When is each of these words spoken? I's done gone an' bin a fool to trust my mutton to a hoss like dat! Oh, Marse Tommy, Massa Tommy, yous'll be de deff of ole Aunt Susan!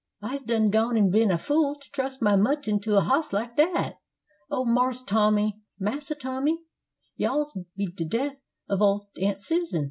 I's 0.23 0.41
done 0.41 0.71
gone 0.71 0.97
an' 0.97 1.11
bin 1.11 1.29
a 1.29 1.37
fool 1.37 1.75
to 1.75 1.91
trust 1.91 2.23
my 2.23 2.35
mutton 2.35 2.79
to 2.79 2.97
a 2.97 3.01
hoss 3.01 3.31
like 3.33 3.55
dat! 3.55 3.99
Oh, 4.49 4.65
Marse 4.65 5.03
Tommy, 5.03 5.61
Massa 5.77 6.15
Tommy, 6.15 6.57
yous'll 7.17 7.67
be 7.77 7.85
de 7.85 8.05
deff 8.05 8.33
of 8.67 8.81
ole 8.81 9.09
Aunt 9.21 9.43
Susan! 9.43 9.79